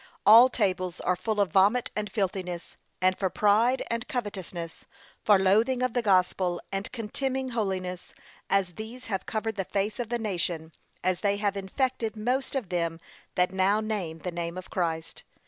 All 0.25 0.49
tables 0.49 0.99
are 1.01 1.15
full 1.15 1.39
of 1.39 1.51
vomit 1.51 1.91
and 1.95 2.11
filthiness. 2.11 2.75
And 3.03 3.15
for 3.19 3.29
pride 3.29 3.83
and 3.91 4.07
covetousness, 4.07 4.85
for 5.23 5.37
loathing 5.37 5.83
of 5.83 5.93
the 5.93 6.01
gospel, 6.01 6.59
and 6.71 6.91
contemning 6.91 7.49
holiness, 7.49 8.15
as 8.49 8.73
these 8.73 9.05
have 9.05 9.27
covered 9.27 9.57
the 9.57 9.63
face 9.63 9.99
of 9.99 10.09
the 10.09 10.17
nation, 10.17 10.71
as 11.03 11.19
they 11.19 11.37
have 11.37 11.55
infected 11.55 12.15
most 12.15 12.55
of 12.55 12.69
them 12.69 12.99
that 13.35 13.53
now 13.53 13.79
name 13.79 14.17
the 14.17 14.31
name 14.31 14.57
of 14.57 14.71
Christ. 14.71 15.23